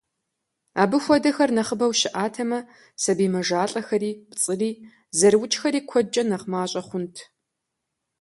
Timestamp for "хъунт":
6.87-7.15